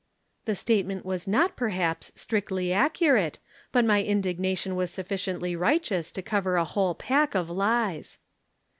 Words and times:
"The 0.45 0.55
statement 0.55 1.05
was 1.05 1.27
not, 1.27 1.55
perhaps, 1.55 2.11
strictly 2.15 2.73
accurate, 2.73 3.37
but 3.71 3.85
my 3.85 4.01
indignation 4.03 4.75
was 4.75 4.89
sufficiently 4.89 5.55
righteous 5.55 6.11
to 6.13 6.23
cover 6.23 6.55
a 6.55 6.65
whole 6.65 6.95
pack 6.95 7.35
of 7.35 7.51
lies. 7.51 8.17